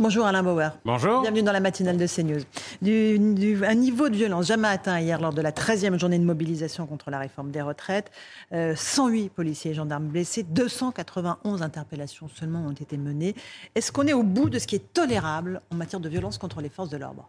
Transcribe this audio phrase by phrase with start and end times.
[0.00, 0.70] Bonjour Alain Bauer.
[0.86, 1.20] Bonjour.
[1.20, 2.40] Bienvenue dans la matinale de CNews.
[2.80, 6.24] Du, du- un niveau de violence jamais atteint hier lors de la 13e journée de
[6.24, 8.10] mobilisation contre la réforme des retraites.
[8.54, 13.34] Euh, 108 policiers et gendarmes blessés, 291 interpellations seulement ont été menées.
[13.74, 16.62] Est-ce qu'on est au bout de ce qui est tolérable en matière de violence contre
[16.62, 17.28] les forces de l'ordre?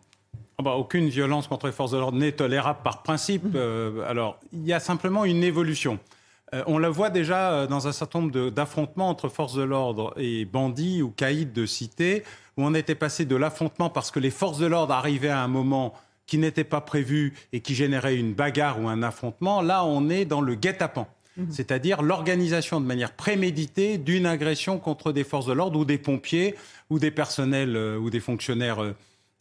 [0.58, 3.44] Ah bah, aucune violence contre les forces de l'ordre n'est tolérable par principe.
[3.54, 6.00] Euh, alors, il y a simplement une évolution.
[6.54, 10.14] Euh, on la voit déjà euh, dans un certain nombre d'affrontements entre forces de l'ordre
[10.18, 12.24] et bandits ou caïds de cité,
[12.58, 15.48] où on était passé de l'affrontement parce que les forces de l'ordre arrivaient à un
[15.48, 15.94] moment
[16.28, 19.62] qui n'était pas prévu et qui générait une bagarre ou un affrontement.
[19.62, 21.08] Là, on est dans le guet-apens.
[21.50, 26.56] C'est-à-dire l'organisation de manière préméditée d'une agression contre des forces de l'ordre ou des pompiers
[26.90, 28.94] ou des personnels euh, ou des fonctionnaires euh,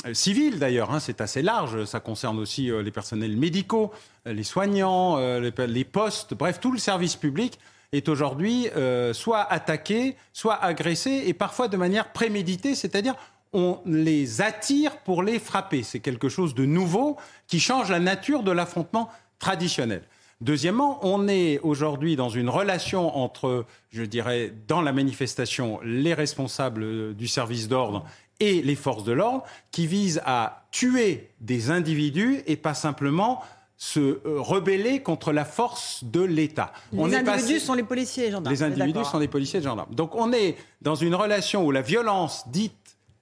[0.06, 3.90] euh, civils d'ailleurs, hein, c'est assez large, ça concerne aussi euh, les personnels médicaux,
[4.24, 7.58] les soignants, les, les postes, bref, tout le service public
[7.92, 13.14] est aujourd'hui euh, soit attaqué, soit agressé, et parfois de manière préméditée, c'est-à-dire
[13.52, 15.82] on les attire pour les frapper.
[15.82, 17.16] C'est quelque chose de nouveau
[17.48, 19.08] qui change la nature de l'affrontement
[19.40, 20.02] traditionnel.
[20.40, 26.82] Deuxièmement, on est aujourd'hui dans une relation entre, je dirais, dans la manifestation, les responsables
[26.82, 28.06] euh, du service d'ordre
[28.38, 33.42] et les forces de l'ordre, qui vise à tuer des individus et pas simplement
[33.82, 36.70] se euh, rebeller contre la force de l'État.
[36.92, 38.54] Les individus passé- sont les policiers et gendarmes.
[38.54, 39.20] les on est individus sont hein.
[39.20, 39.94] des policiers et des gendarmes.
[39.94, 42.74] Donc on est dans une relation où la violence dite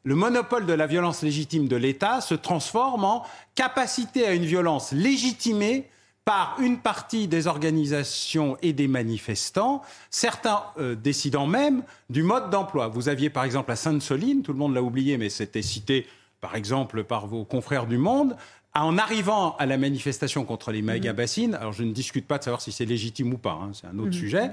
[0.03, 3.23] le monopole de la violence légitime de l'État se transforme en
[3.55, 5.89] capacité à une violence légitimée
[6.25, 12.89] par une partie des organisations et des manifestants, certains euh, décidant même du mode d'emploi.
[12.89, 16.07] Vous aviez par exemple à Sainte-Soline, tout le monde l'a oublié, mais c'était cité
[16.41, 18.37] par exemple par vos confrères du Monde,
[18.85, 22.61] en arrivant à la manifestation contre les méga-bassines, alors je ne discute pas de savoir
[22.61, 24.51] si c'est légitime ou pas, hein, c'est un autre sujet,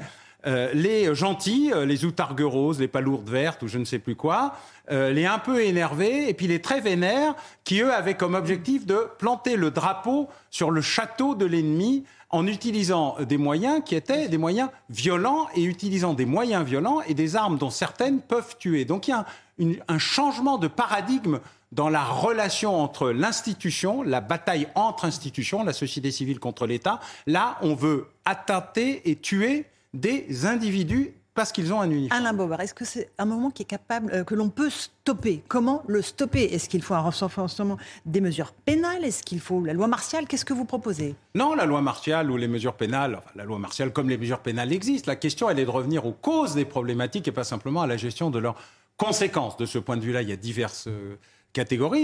[0.47, 4.15] euh, les gentils, euh, les outargues roses, les palourdes vertes ou je ne sais plus
[4.15, 4.55] quoi,
[4.91, 8.85] euh, les un peu énervés et puis les très vénères qui, eux, avaient comme objectif
[8.85, 14.27] de planter le drapeau sur le château de l'ennemi en utilisant des moyens qui étaient
[14.27, 18.85] des moyens violents et utilisant des moyens violents et des armes dont certaines peuvent tuer.
[18.85, 19.25] Donc il y a un,
[19.57, 21.39] une- un changement de paradigme
[21.71, 26.99] dans la relation entre l'institution, la bataille entre institutions, la société civile contre l'État.
[27.27, 32.21] Là, on veut attenter et tuer des individus parce qu'ils ont un uniforme.
[32.21, 35.43] Alain Bauer, est-ce que c'est un moment qui est capable, euh, que l'on peut stopper?
[35.49, 36.45] Comment le stopper?
[36.45, 39.03] Est-ce qu'il faut un renforcement des mesures pénales?
[39.03, 40.27] Est-ce qu'il faut la loi martiale?
[40.27, 41.13] Qu'est-ce que vous proposez?
[41.35, 44.39] Non, la loi martiale ou les mesures pénales, enfin, la loi martiale comme les mesures
[44.39, 45.11] pénales existent.
[45.11, 47.97] La question, elle est de revenir aux causes des problématiques et pas simplement à la
[47.97, 48.55] gestion de leurs
[48.95, 49.57] conséquences.
[49.57, 51.17] De ce point de vue-là, il y a diverses euh,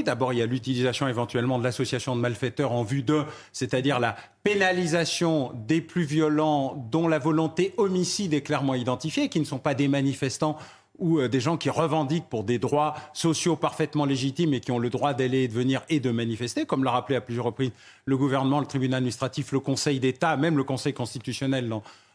[0.06, 4.16] D'abord, il y a l'utilisation éventuellement de l'association de malfaiteurs en vue de, c'est-à-dire la
[4.44, 9.74] pénalisation des plus violents dont la volonté homicide est clairement identifiée, qui ne sont pas
[9.74, 10.58] des manifestants
[11.00, 14.80] ou euh, des gens qui revendiquent pour des droits sociaux parfaitement légitimes et qui ont
[14.80, 17.72] le droit d'aller et de venir et de manifester, comme l'a rappelé à plusieurs reprises
[18.06, 21.70] le gouvernement, le tribunal administratif, le Conseil d'État, même le Conseil constitutionnel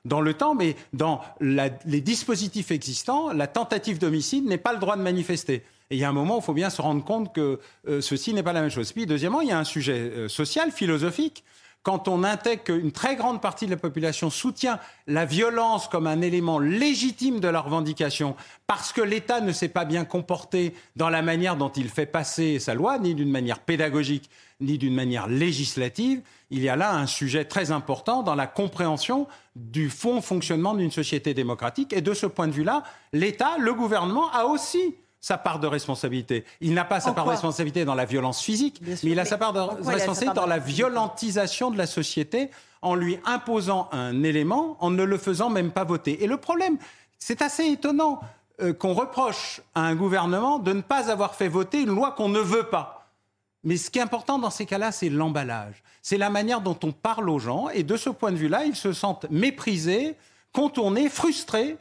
[0.04, 4.96] dans, le temps, mais dans les dispositifs existants, la tentative d'homicide n'est pas le droit
[4.96, 5.64] de manifester.
[5.90, 8.00] Et il y a un moment où il faut bien se rendre compte que euh,
[8.00, 8.92] ceci n'est pas la même chose.
[8.92, 11.44] Puis, deuxièmement, il y a un sujet euh, social, philosophique
[11.86, 16.20] quand on intègre qu'une très grande partie de la population soutient la violence comme un
[16.20, 18.34] élément légitime de la revendication,
[18.66, 22.58] parce que l'État ne s'est pas bien comporté dans la manière dont il fait passer
[22.58, 24.28] sa loi, ni d'une manière pédagogique,
[24.60, 29.28] ni d'une manière législative, il y a là un sujet très important dans la compréhension
[29.54, 31.92] du fond fonctionnement d'une société démocratique.
[31.92, 32.82] Et de ce point de vue-là,
[33.12, 36.44] l'État, le gouvernement, a aussi sa part de responsabilité.
[36.60, 39.18] Il n'a pas sa En part de responsabilité dans la violence physique, sûr, mais il
[39.18, 42.48] a mais sa part de responsabilité dans la violentisation de la société
[42.80, 46.22] en lui imposant un élément, en ne le faisant même pas voter.
[46.22, 46.76] Et le problème,
[47.18, 48.20] c'est assez étonnant
[48.62, 52.28] euh, qu'on reproche à un gouvernement de ne pas avoir fait voter une loi qu'on
[52.28, 53.10] ne veut pas.
[53.64, 55.82] Mais ce qui est important dans ces cas-là, c'est l'emballage.
[56.02, 57.68] C'est la manière dont on parle aux gens.
[57.70, 60.14] Et de ce point de vue-là, ils se sentent méprisés,
[60.56, 61.76] contourné, frustré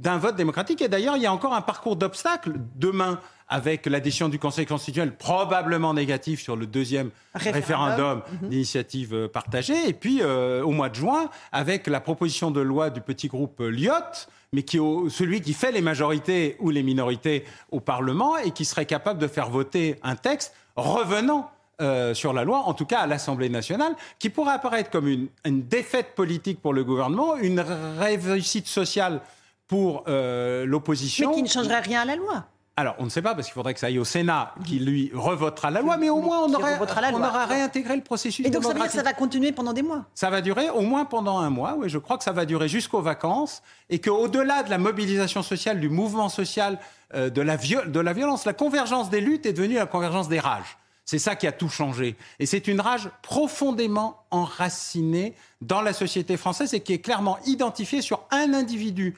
[0.00, 0.80] d'un vote démocratique.
[0.80, 5.14] Et d'ailleurs, il y a encore un parcours d'obstacles demain avec l'addition du Conseil constitutionnel
[5.14, 8.48] probablement négatif sur le deuxième référendum, mhm.
[8.48, 12.88] d'initiative euh, partagée, et puis euh, au mois de juin avec la proposition de loi
[12.88, 17.44] du petit groupe Lyotte, mais qui est celui qui fait les majorités ou les minorités
[17.70, 21.50] au Parlement et qui serait capable de faire voter un texte revenant
[21.80, 25.28] euh, sur la loi, en tout cas à l'Assemblée nationale, qui pourrait apparaître comme une,
[25.44, 27.60] défaite politique pour le gouvernement, une
[27.98, 29.20] réussite sociale
[29.66, 31.30] pour l'opposition.
[31.30, 32.44] Mais qui ne changerait rien à la loi.
[32.76, 35.12] Alors, on ne sait pas, parce qu'il faudrait que ça aille au Sénat, qui lui
[35.14, 38.44] revotera la loi, mais au moins on aura réintégré le processus.
[38.44, 40.70] Et donc ça veut dire que ça va continuer pendant des mois Ça va durer
[40.70, 44.00] au moins pendant un mois, oui, je crois que ça va durer jusqu'aux vacances, et
[44.00, 46.80] qu'au-delà de la mobilisation sociale, du mouvement social,
[47.14, 50.40] euh, de, la de la violence, la convergence des luttes est devenue la convergence des
[50.40, 50.76] rages.
[51.04, 52.16] C'est ça qui a tout changé.
[52.38, 58.00] Et c'est une rage profondément enracinée dans la société française et qui est clairement identifiée
[58.00, 59.14] sur un individu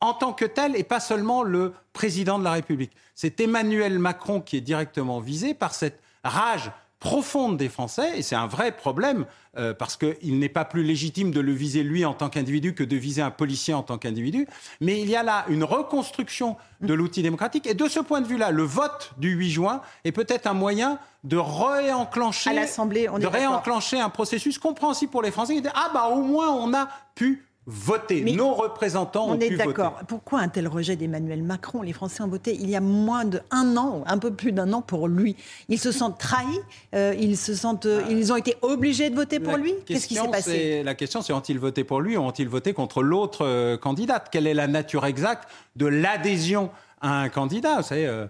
[0.00, 2.92] en tant que tel et pas seulement le président de la République.
[3.14, 8.36] C'est Emmanuel Macron qui est directement visé par cette rage profonde des Français, et c'est
[8.36, 9.24] un vrai problème,
[9.56, 12.84] euh, parce qu'il n'est pas plus légitime de le viser lui en tant qu'individu que
[12.84, 14.46] de viser un policier en tant qu'individu,
[14.82, 18.26] mais il y a là une reconstruction de l'outil démocratique, et de ce point de
[18.26, 24.10] vue-là, le vote du 8 juin est peut-être un moyen de réenclencher, de réenclencher un
[24.10, 28.22] processus compréhensible pour les Français, disent, ah bah au moins on a pu voter.
[28.34, 30.00] Nos représentants on ont est d'accord.
[30.08, 33.76] Pourquoi un tel rejet d'Emmanuel Macron Les Français ont voté il y a moins d'un
[33.76, 35.36] an, un peu plus d'un an pour lui.
[35.68, 36.60] Ils se sentent trahis.
[36.94, 38.10] Euh, ils se sentent, euh, ah.
[38.10, 39.72] ils ont été obligés de voter pour lui.
[39.86, 43.02] Qu'est-ce qui s'est passé La question, c'est ont-ils voté pour lui ou ont-ils voté contre
[43.02, 44.28] l'autre euh, candidate?
[44.30, 46.70] Quelle est la nature exacte de l'adhésion
[47.00, 47.76] à un candidat?
[47.76, 48.26] Vous savez.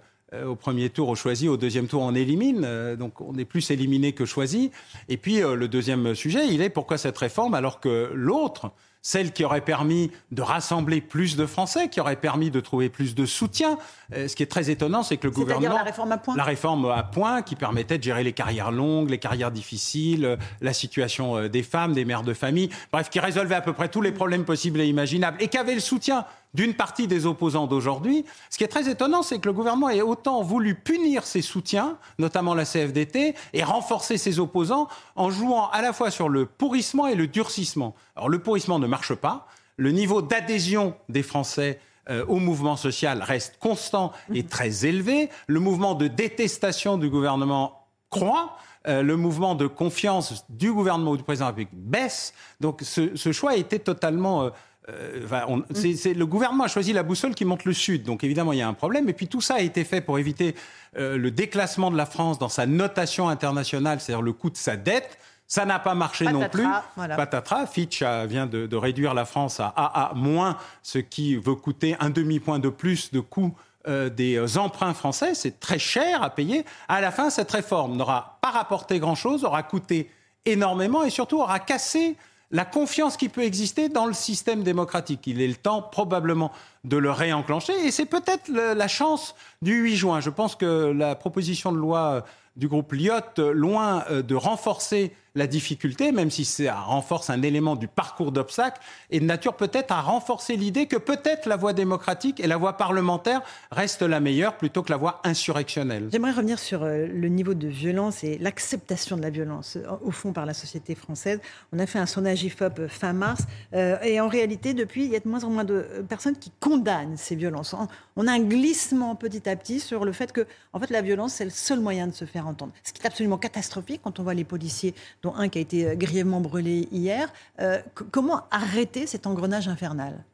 [0.47, 2.95] au premier tour, on choisit, au deuxième tour, on élimine.
[2.97, 4.71] donc, on est plus éliminé que choisi.
[5.09, 8.71] Et puis, le deuxième sujet, il est pourquoi cette réforme alors que l'autre,
[9.03, 13.15] celle qui aurait permis de rassembler plus de Français, qui aurait permis de trouver plus
[13.15, 13.79] de soutien.
[14.15, 15.75] Euh, ce qui est très étonnant, c'est que le gouvernement...
[15.75, 19.11] la réforme à point La réforme à point qui permettait de gérer les carrières longues,
[19.11, 23.21] les carrières difficiles, euh, la situation euh, des femmes, des mères de famille, bref, qui
[23.21, 26.25] résolvait à peu près tous les problèmes possibles et imaginables et qui avait le soutien
[26.55, 28.25] d'une partie des opposants d'aujourd'hui.
[28.51, 31.99] Ce qui est très étonnant, c'est que le gouvernement ait autant voulu punir ses soutiens,
[32.19, 37.07] notamment la CFDT, et renforcer ses opposants en jouant à la fois sur le pourrissement
[37.07, 37.95] et le durcissement.
[38.17, 39.47] Alors le pourrissement ne marche pas.
[39.77, 41.81] Le niveau d'adhésion des Français
[42.11, 45.31] euh, au mouvement social reste constant et très élevé.
[45.47, 48.57] Le mouvement de détestation du gouvernement croît.
[48.89, 52.33] Euh, le mouvement de confiance du gouvernement ou du président de la République baisse.
[52.61, 54.51] Donc ce, choix a été totalement euh,
[54.89, 58.63] euh, le gouvernement a choisi la boussole qui montre le sud, donc évidemment il y
[58.63, 59.09] a un problème.
[59.09, 60.55] Et puis tout ça a été fait pour éviter
[60.97, 64.77] euh, le déclassement de la France dans sa notation internationale, c'est-à-dire le coût de sa
[64.77, 65.19] dette.
[65.47, 66.67] Ça n'a pas marché non plus.
[66.95, 67.67] Patatras.
[67.67, 72.61] Fitch vient de, réduire la France à AA moins, ce qui veut coûter un demi-point
[72.61, 73.53] de plus de coût
[73.89, 75.35] euh, des emprunts français.
[75.35, 76.65] C'est très cher à payer.
[76.87, 80.11] À la fin, cette réforme n'aura pas rapporté grand-chose, aura coûté
[80.45, 82.17] énormément et surtout aura cassé
[82.51, 85.27] la confiance qui peut exister dans le système démocratique.
[85.27, 86.51] Il est le temps probablement
[86.85, 90.21] de le réenclencher et c'est peut-être la chance du 8 juin.
[90.21, 92.25] Je pense que la proposition de loi
[92.57, 97.77] du groupe Lyot, loin euh, de renforcer la difficulté, même si ça renforce un élément
[97.77, 98.81] du parcours d'obstacles,
[99.11, 102.77] est de nature peut-être à renforcer l'idée que peut-être la voie démocratique et la voie
[102.77, 106.09] parlementaire restent la meilleure plutôt que la voie insurrectionnelle.
[106.13, 110.11] J'aimerais revenir sur euh, le niveau de violence et l'acceptation de la violence, euh, au
[110.11, 111.41] fond, par la société française.
[111.73, 113.43] On a fait un sondage IFOP fin mars,
[113.73, 117.17] et en réalité, depuis, il y a de moins en moins de personnes qui condamnent
[117.17, 117.75] ces violences.
[118.17, 121.35] On a un glissement petit à petit sur le fait que, en fait, la violence,
[121.35, 122.73] c'est le seul moyen de se faire entendre.
[122.83, 125.87] Ce qui est absolument catastrophique quand on voit les policiers dont un qui a été
[125.87, 127.33] euh, grièvement brûlé hier.
[127.61, 127.79] Euh,
[128.11, 130.25] comment arrêter cet engrenage infernal?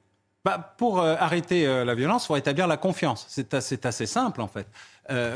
[0.44, 3.26] Bah, pour euh, arrêter la violence, il faut établir la confiance.
[3.28, 4.68] C'est assez, simple, en fait.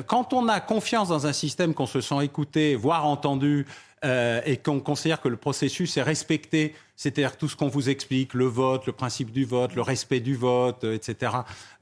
[0.07, 3.67] quand on a confiance dans un système, qu'on se sent écouté, voire entendu,
[4.03, 8.33] euh, et qu'on considère que le processus est respecté, c'est-à-dire tout ce qu'on vous explique,
[8.33, 11.33] le vote, le principe du vote, le respect du vote, euh, etc.,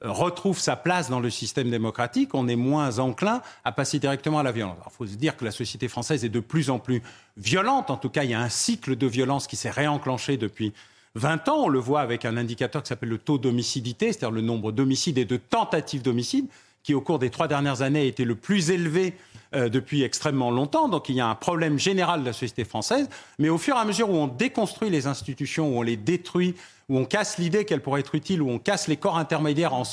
[0.03, 4.41] euh, retrouve sa place dans le système démocratique, on est moins enclin à passer directement
[4.41, 4.79] à la violence.
[4.87, 7.03] Il faut se dire que la société française est de plus en plus
[7.37, 7.89] violente.
[7.89, 10.73] En tout cas, il y a un cycle de violence qui s'est réenclenché depuis
[11.15, 11.67] 20 ans.
[11.67, 15.19] On le voit avec un indicateur qui s'appelle le taux d'homicidité, c'est-à-dire le nombre d'homicides
[15.19, 16.49] et de tentatives d'homicide,
[16.83, 19.15] qui au cours des trois dernières années a été le plus élevé
[19.55, 20.89] euh, depuis extrêmement longtemps.
[20.89, 23.09] Donc il y a un problème général de la société française.
[23.39, 26.55] Mais au fur et à mesure où on déconstruit les institutions, où on les détruit,
[26.91, 29.85] où on casse l'idée qu'elles pourraient être utiles, où on casse les corps intermédiaires en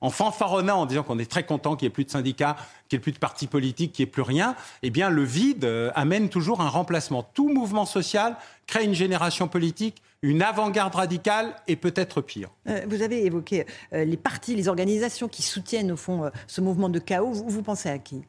[0.00, 2.56] en fanfaronnant, en disant qu'on est très content qu'il n'y ait plus de syndicats,
[2.88, 5.24] qu'il n'y ait plus de partis politiques, qu'il n'y ait plus rien, eh bien, le
[5.24, 7.22] vide euh, amène toujours un remplacement.
[7.22, 8.36] Tout mouvement social
[8.66, 12.50] crée une génération politique, une avant-garde radicale et peut-être pire.
[12.68, 16.98] Euh, vous avez évoqué les partis, les organisations qui soutiennent au fond ce mouvement de
[16.98, 17.32] chaos.
[17.32, 18.22] vous pensez à qui?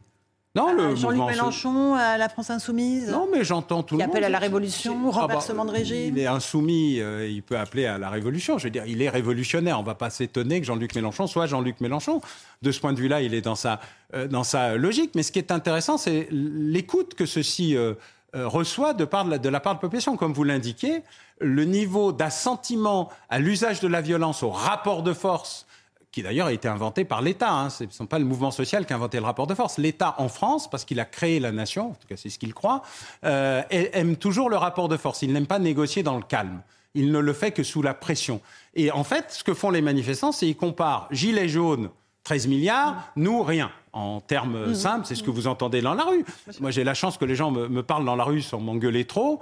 [0.55, 4.09] Non, le Jean-Luc Mélenchon à la France insoumise Non, mais j'entends tout le monde.
[4.09, 6.15] Il appelle à la révolution, ah bah, renversement de régime.
[6.15, 8.57] Il est insoumis, euh, il peut appeler à la révolution.
[8.57, 9.77] Je veux dire, il est révolutionnaire.
[9.77, 12.19] On ne va pas s'étonner que Jean-Luc Mélenchon soit Jean-Luc Mélenchon.
[12.63, 13.79] De ce point de vue-là, il est dans sa,
[14.15, 15.11] euh, dans sa logique.
[15.13, 17.93] Mais ce qui est intéressant, c'est l'écoute que ceci euh,
[18.33, 20.17] reçoit de, part de, la, de la part de la population.
[20.17, 21.03] Comme vous l'indiquez,
[21.39, 25.67] le niveau d'assentiment à l'usage de la violence, au rapport de force
[26.11, 27.51] qui d'ailleurs a été inventé par l'État.
[27.51, 27.69] Hein.
[27.69, 29.77] Ce ne sont pas le mouvement social qui a inventé le rapport de force.
[29.77, 32.53] L'État en France, parce qu'il a créé la nation, en tout cas c'est ce qu'il
[32.53, 32.81] croit,
[33.25, 35.21] euh, aime toujours le rapport de force.
[35.21, 36.61] Il n'aime pas négocier dans le calme.
[36.95, 38.41] Il ne le fait que sous la pression.
[38.73, 41.89] Et en fait, ce que font les manifestants, c'est qu'ils comparent gilets jaunes,
[42.23, 43.71] 13 milliards, nous, rien.
[43.91, 44.75] En termes mmh.
[44.75, 46.23] simples, c'est ce que vous entendez dans la rue.
[46.59, 49.05] Moi, j'ai la chance que les gens me, me parlent dans la rue sans m'engueuler
[49.05, 49.39] trop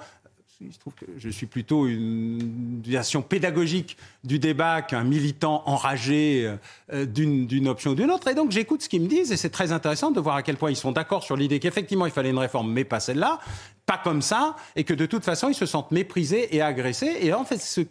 [0.80, 6.52] trouve que je suis plutôt une version pédagogique du débat qu'un militant enragé
[6.92, 8.28] euh, d'une option ou d'une autre.
[8.28, 10.58] Et donc j'écoute ce qu'ils me disent et c'est très intéressant de voir à quel
[10.58, 13.40] point ils sont d'accord sur l'idée qu'effectivement il fallait une réforme, mais pas celle-là,
[13.86, 17.18] pas comme ça, et que de toute façon ils se sentent méprisés et agressés.
[17.22, 17.82] Et en fait, ce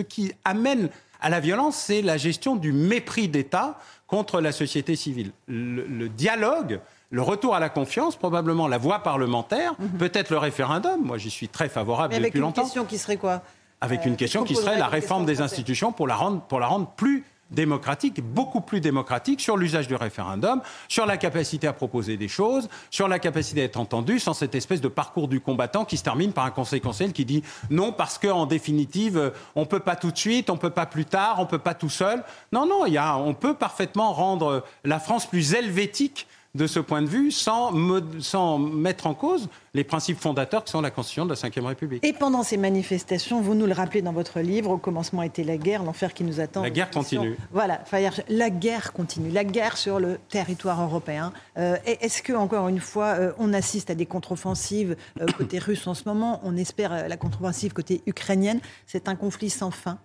[0.00, 5.32] qui amène à la violence, c'est la gestion du mépris d'État contre la société civile.
[5.48, 6.80] le dialogue
[7.14, 9.98] le retour à la confiance, probablement la voie parlementaire, mhm.
[9.98, 11.00] peut-être le référendum.
[11.00, 12.62] Moi, j'y suis très favorable Mais depuis longtemps.
[12.62, 13.42] Avec une question qui serait quoi?
[13.80, 16.66] Avec une euh, question qui serait la réforme des institutions pour la rendre, pour la
[16.66, 22.16] rendre plus démocratique, beaucoup plus démocratique sur l'usage du référendum, sur la capacité à proposer
[22.16, 25.96] des choses, sur la capacité d'être entendu, sans cette espèce de parcours du combattant qui
[25.96, 29.78] se termine par un conseil conseil qui dit non parce qu'en définitive euh, on peut
[29.78, 32.24] pas tout de suite, on peut pas plus tard, on peut pas tout seul.
[32.50, 36.78] Non non, il y a, on peut parfaitement rendre la France plus helvétique de ce
[36.78, 37.72] point de vue sans,
[38.20, 42.04] sans mettre en cause les principes fondateurs qui sont la Constitution de la Ve République.
[42.04, 45.56] Et pendant ces manifestations, vous nous le rappelez dans votre livre, au commencement était la
[45.56, 46.62] guerre, l'enfer qui nous attend.
[46.62, 47.36] La guerre continue.
[47.52, 47.82] Voilà,
[48.28, 51.32] la guerre continue, la guerre sur le territoire européen.
[51.58, 55.86] Euh, est-ce que, encore une fois, euh, on assiste à des contre-offensives euh, côté russe
[55.88, 58.60] en ce moment On espère la contre-offensive côté ukrainienne.
[58.86, 59.98] C'est un conflit sans fin.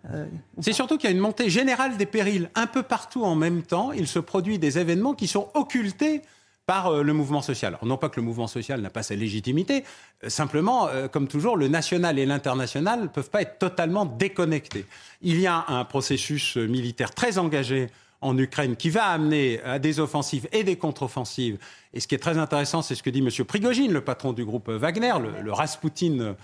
[0.60, 3.62] C'est surtout qu'il y a une montée générale des périls un peu partout en même
[3.62, 3.92] temps.
[3.92, 6.22] Il se produit des événements qui sont occultés
[6.70, 7.80] par euh, le mouvement social.
[7.82, 9.84] non pas que le mouvement social n'a pas sa légitimité,
[10.24, 14.86] euh, simplement, euh, comme toujours, le national et l'international ne peuvent pas être totalement déconnectés.
[15.24, 17.88] Il y a un processus militaire très engagé
[18.22, 21.58] en Ukraine qui va amener à des offensives et des contre-offensives.
[21.96, 23.46] Et ce qui est très intéressant, c'est ce que dit M.
[23.46, 26.36] Prigogine, le patron du groupe Wagner, le, Rasputin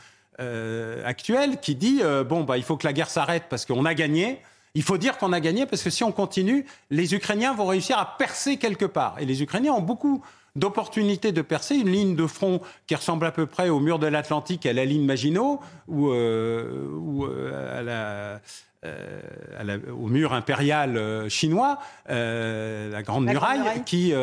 [1.06, 4.40] actuel, qui dit bon, bah, il faut que la guerre s'arrête parce qu'on a gagné.
[4.76, 7.98] Il faut dire qu'on a gagné parce que si on continue, les Ukrainiens vont réussir
[7.98, 9.16] à percer quelque part.
[9.20, 10.22] Et les Ukrainiens ont beaucoup
[10.56, 14.08] d'opportunités de percer une ligne de front qui ressemble à peu près au mur de
[14.08, 16.90] l'Atlantique, à la ligne Maginot, ou, euh,
[17.24, 18.42] euh, à la,
[18.86, 24.14] euh, au mur impérial euh, chinois, euh, la Grande Muraille, qui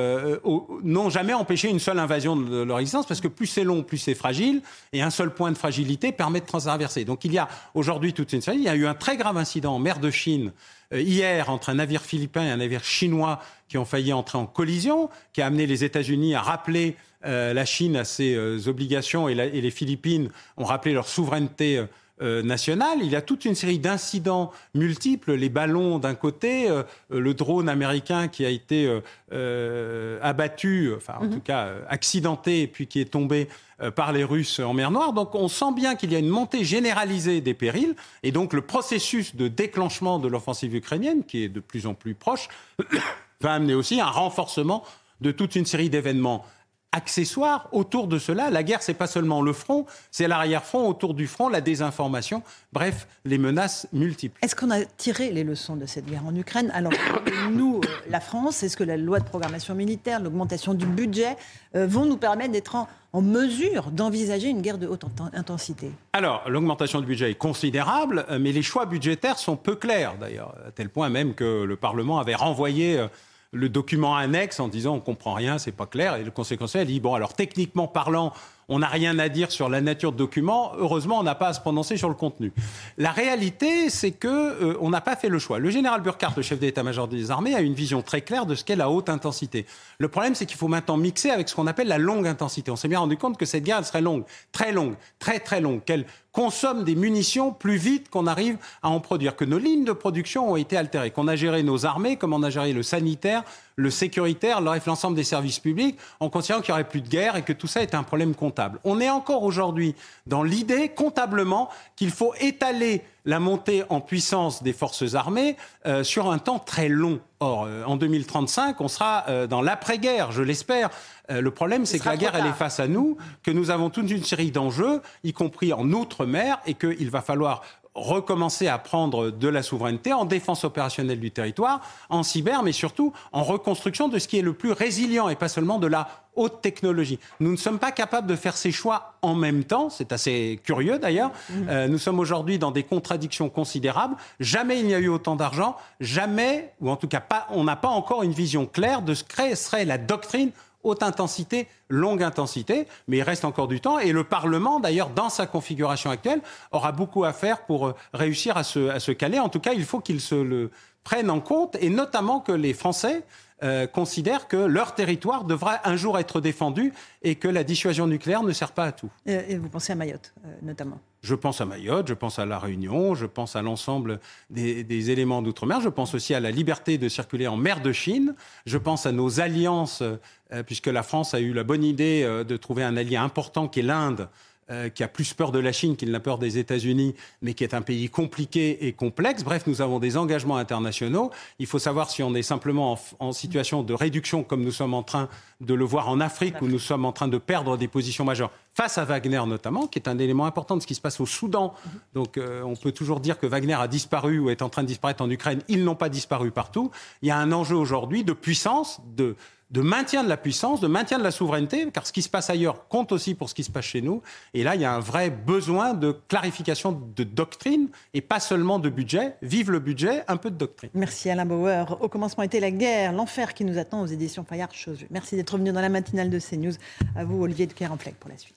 [0.85, 3.99] n'ont jamais empêché une seule invasion de leur existence, parce que plus c'est long, plus
[3.99, 7.05] c'est fragile, et un seul point de fragilité permet de traverser.
[7.05, 8.59] Donc il y a aujourd'hui toute une série.
[8.59, 10.53] Il y a eu un très grave incident en mer de Chine
[10.93, 15.09] hier entre un navire philippin et un navire chinois qui ont failli entrer en collision,
[15.33, 19.71] qui a amené les États-Unis à rappeler la Chine à ses obligations et, et, les
[19.71, 21.87] Philippines ont rappelé leur souveraineté
[22.23, 22.99] euh, nationale.
[23.01, 27.69] Il y a toute une série d'incidents multiples, les ballons d'un côté, euh, le drone
[27.69, 29.01] américain qui a été
[29.33, 31.31] euh, abattu, enfin en mhm.
[31.31, 33.49] tout cas accidenté, puis qui est tombé
[33.97, 35.13] par les Russes en mer Noire.
[35.13, 38.61] Donc on sent bien qu'il y a une montée généralisée des périls, et donc le
[38.61, 42.49] processus de déclenchement de l'offensive ukrainienne, qui est de plus en plus proche,
[43.41, 44.85] va amener aussi un renforcement
[45.21, 46.45] de toute une série d'événements
[46.93, 48.51] accessoires autour de cela.
[48.51, 53.09] La guerre, c'est pas seulement le front, c'est l'arrière-front, autour du front, la désinformation, bref,
[53.25, 54.39] les menaces multiples.
[54.43, 56.71] Est-ce qu'on a tiré les leçons de cette guerre en Ukraine?
[56.75, 56.93] Alors,
[57.51, 61.37] nous, euh, la France, est-ce que la loi de programmation militaire, l'augmentation du budget
[61.75, 62.89] euh, vont nous permettre d'être en,
[63.23, 65.91] mesure d'envisager une guerre de haute intensité?
[66.13, 70.55] Alors, l'augmentation du budget est considérable, euh, mais les choix budgétaires sont peu clairs, d'ailleurs,
[70.67, 73.07] à tel point même que le Parlement avait renvoyé
[73.53, 76.17] le document annexe en disant on comprend rien, c'est pas clair.
[76.17, 78.33] Et le Conseil constitutionnel dit bon alors techniquement parlant,
[78.69, 80.73] on n'a rien à dire sur la nature de documents.
[80.79, 82.53] Heureusement, on n'a pas à se prononcer sur le contenu.
[82.99, 85.59] La réalité, c'est que euh, on n'a pas fait le choix.
[85.59, 88.65] Le général Burkhardt, le chef d'état-major des armées, a une vision très claire de ce
[88.65, 89.67] qu'est la haute intensité.
[89.99, 92.71] Le problème, c'est qu'il faut maintenant mixer avec ce qu'on appelle la longue intensité.
[92.71, 95.61] On s'est bien rendu compte que cette guerre elle serait longue, très longue, très très
[95.61, 99.85] longue, qu'elle consomme des munitions plus vite qu'on arrive à en produire, que nos lignes
[99.85, 102.83] de production ont été altérées, qu'on a géré nos armées, comme on a géré le
[102.83, 103.45] sanitaire,
[103.77, 107.43] le sécuritaire, l'ensemble des services publics, en considérant qu'il n'y aurait plus de guerre et
[107.43, 108.52] que tout ça est un problème comptable.
[108.85, 109.95] On est encore aujourd'hui
[110.27, 115.57] dans l'idée, comptablement, qu'il faut étaler la montée en puissance des forces armées
[115.87, 117.21] euh, sur un temps très long.
[117.41, 120.91] Or, euh, en 2035, on sera euh, dans l'après-guerre, je l'espère.
[121.29, 124.11] le problème, c'est que la guerre, elle est face à nous, que nous avons toute
[124.11, 127.63] une série d'enjeux, y compris en outre-mer, et qu'il va falloir
[127.95, 133.13] recommencer à prendre de la souveraineté en défense opérationnelle du territoire, en cyber, mais surtout
[133.33, 136.63] en reconstruction de ce qui est le plus résilient et pas seulement de la haute
[136.63, 137.19] technologie.
[137.41, 140.99] Nous ne sommes pas capables de faire ces choix en même temps, c'est assez curieux
[140.99, 141.31] d'ailleurs.
[141.51, 141.69] Mmh.
[141.69, 144.17] Euh, nous sommes aujourd'hui dans des contradictions considérables.
[144.41, 147.77] Jamais il n'y a eu autant d'argent, jamais, ou en tout cas pas, on n'a
[147.77, 150.51] pas encore une vision claire de ce que serait la doctrine
[150.83, 153.99] haute intensité, longue intensité, mais il reste encore du temps.
[153.99, 158.57] Et le Parlement, d'ailleurs, dans sa configuration actuelle, aura beaucoup à faire pour euh, réussir
[158.57, 159.39] à se, à se caler.
[159.39, 160.71] En tout cas, il faut qu'il se le
[161.05, 163.25] prenne en compte, et notamment que les Français
[163.63, 166.93] euh, considèrent que leur territoire devra un jour être défendu
[167.23, 169.11] et que la dissuasion nucléaire ne sert pas à tout.
[169.25, 170.99] Et vous pensez à Mayotte, euh, notamment?
[171.23, 174.19] Je pense à Mayotte, je pense à La Réunion, je pense à l'ensemble
[174.51, 178.35] des, éléments d'outre-mer, je pense aussi à la liberté de circuler en mer de Chine,
[178.67, 182.43] je pense à nos alliances, euh, puisque la France a eu la bonne idée euh,
[182.43, 184.29] de trouver un allié important qui est l'Inde
[184.73, 187.63] euh, qui a plus peur de la Chine qu'il n'a peur des États-Unis, mais qui
[187.63, 189.45] est un pays compliqué et complexe.
[189.45, 191.31] Bref, nous avons des engagements internationaux.
[191.59, 195.03] Il faut savoir si on est simplement en, situation de réduction, comme nous sommes en
[195.03, 195.29] train
[195.61, 198.51] de le voir en Afrique, où nous sommes en train de perdre des positions majeures
[198.75, 201.27] face à Wagner notamment, qui est un élément important de ce qui se passe au
[201.27, 201.75] Soudan.
[202.15, 204.89] Donc euh, on peut toujours dire que Wagner a disparu ou est en train de
[204.89, 205.61] disparaître en Ukraine.
[205.69, 206.91] Ils n'ont pas disparu partout.
[207.21, 209.37] Il y a un enjeu aujourd'hui de puissance, de
[209.73, 212.51] de maintien de la puissance, de maintien de la souveraineté, car ce qui se passe
[212.51, 214.23] ailleurs compte aussi pour ce qui se passe chez nous.
[214.55, 218.79] Et là, il y a un vrai besoin de clarification de doctrine et pas seulement
[218.79, 219.37] de budget.
[219.43, 220.91] Vive le budget, un peu de doctrine.
[220.95, 221.99] Merci Alain Bauer.
[222.01, 225.07] Au commencement était la guerre, l'enfer qui nous attend aux éditions Fayard Chausu.
[225.11, 226.75] Merci d'être venu dans la matinale de CNews.
[227.17, 228.57] À vous, Olivier de Kerenfleck, pour la suite.